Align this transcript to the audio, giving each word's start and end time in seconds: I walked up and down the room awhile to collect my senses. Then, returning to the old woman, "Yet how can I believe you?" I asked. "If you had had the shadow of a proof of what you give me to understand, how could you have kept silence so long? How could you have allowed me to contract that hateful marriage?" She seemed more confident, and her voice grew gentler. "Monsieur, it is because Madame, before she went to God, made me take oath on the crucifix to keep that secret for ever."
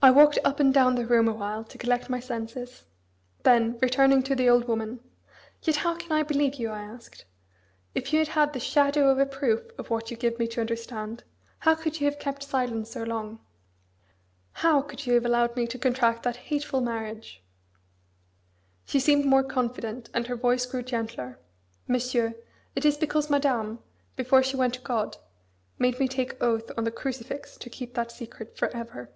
I 0.00 0.12
walked 0.12 0.38
up 0.44 0.60
and 0.60 0.72
down 0.72 0.94
the 0.94 1.04
room 1.04 1.26
awhile 1.26 1.64
to 1.64 1.76
collect 1.76 2.08
my 2.08 2.20
senses. 2.20 2.84
Then, 3.42 3.76
returning 3.82 4.22
to 4.22 4.36
the 4.36 4.48
old 4.48 4.68
woman, 4.68 5.00
"Yet 5.60 5.74
how 5.74 5.96
can 5.96 6.12
I 6.12 6.22
believe 6.22 6.54
you?" 6.54 6.68
I 6.70 6.82
asked. 6.82 7.24
"If 7.96 8.12
you 8.12 8.20
had 8.20 8.28
had 8.28 8.52
the 8.52 8.60
shadow 8.60 9.10
of 9.10 9.18
a 9.18 9.26
proof 9.26 9.76
of 9.76 9.90
what 9.90 10.12
you 10.12 10.16
give 10.16 10.38
me 10.38 10.46
to 10.48 10.60
understand, 10.60 11.24
how 11.58 11.74
could 11.74 12.00
you 12.00 12.04
have 12.04 12.20
kept 12.20 12.44
silence 12.44 12.92
so 12.92 13.02
long? 13.02 13.40
How 14.52 14.82
could 14.82 15.04
you 15.04 15.14
have 15.14 15.24
allowed 15.26 15.56
me 15.56 15.66
to 15.66 15.76
contract 15.78 16.22
that 16.22 16.36
hateful 16.46 16.80
marriage?" 16.80 17.42
She 18.84 19.00
seemed 19.00 19.24
more 19.24 19.42
confident, 19.42 20.10
and 20.14 20.28
her 20.28 20.36
voice 20.36 20.64
grew 20.64 20.84
gentler. 20.84 21.40
"Monsieur, 21.88 22.34
it 22.76 22.84
is 22.84 22.96
because 22.96 23.28
Madame, 23.28 23.80
before 24.14 24.44
she 24.44 24.56
went 24.56 24.74
to 24.74 24.80
God, 24.80 25.16
made 25.76 25.98
me 25.98 26.06
take 26.06 26.40
oath 26.40 26.70
on 26.78 26.84
the 26.84 26.92
crucifix 26.92 27.56
to 27.56 27.68
keep 27.68 27.94
that 27.94 28.12
secret 28.12 28.56
for 28.56 28.68
ever." 28.68 29.10